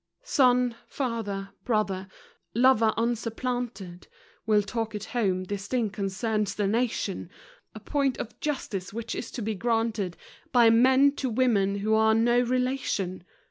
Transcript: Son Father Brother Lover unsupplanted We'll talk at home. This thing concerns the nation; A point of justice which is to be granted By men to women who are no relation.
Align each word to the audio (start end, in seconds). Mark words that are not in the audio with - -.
Son 0.23 0.73
Father 0.87 1.51
Brother 1.63 2.07
Lover 2.55 2.91
unsupplanted 2.97 4.07
We'll 4.47 4.63
talk 4.63 4.95
at 4.95 5.03
home. 5.13 5.43
This 5.43 5.67
thing 5.67 5.91
concerns 5.91 6.55
the 6.55 6.65
nation; 6.65 7.29
A 7.75 7.79
point 7.79 8.17
of 8.17 8.39
justice 8.39 8.91
which 8.91 9.13
is 9.13 9.29
to 9.29 9.43
be 9.43 9.53
granted 9.53 10.17
By 10.51 10.71
men 10.71 11.11
to 11.17 11.29
women 11.29 11.75
who 11.75 11.93
are 11.93 12.15
no 12.15 12.39
relation. 12.41 13.23